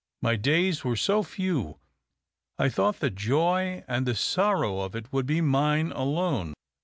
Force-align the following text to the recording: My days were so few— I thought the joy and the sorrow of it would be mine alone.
My 0.19 0.35
days 0.35 0.83
were 0.83 0.95
so 0.95 1.21
few— 1.21 1.77
I 2.57 2.69
thought 2.69 3.01
the 3.01 3.11
joy 3.11 3.83
and 3.87 4.07
the 4.07 4.15
sorrow 4.15 4.79
of 4.79 4.95
it 4.95 5.13
would 5.13 5.27
be 5.27 5.41
mine 5.41 5.91
alone. 5.91 6.55